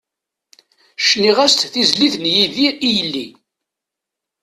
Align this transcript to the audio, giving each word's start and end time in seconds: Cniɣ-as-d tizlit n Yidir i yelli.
Cniɣ-as-d 1.07 1.61
tizlit 1.73 2.15
n 2.23 2.25
Yidir 2.35 2.73
i 2.87 2.89
yelli. 2.97 3.27